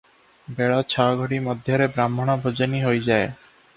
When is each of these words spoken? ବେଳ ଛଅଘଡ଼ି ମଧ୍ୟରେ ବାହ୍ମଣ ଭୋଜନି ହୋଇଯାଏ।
ବେଳ 0.59 0.77
ଛଅଘଡ଼ି 0.93 1.39
ମଧ୍ୟରେ 1.49 1.91
ବାହ୍ମଣ 1.99 2.37
ଭୋଜନି 2.47 2.83
ହୋଇଯାଏ। 2.87 3.29